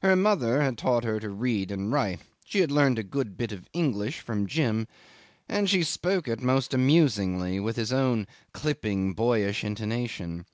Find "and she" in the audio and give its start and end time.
5.50-5.82